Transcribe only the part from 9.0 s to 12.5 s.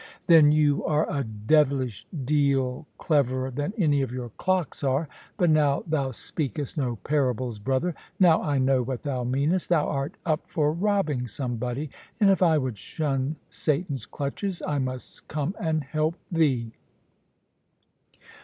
thou meanest. Thou art up for robbing somebody; and if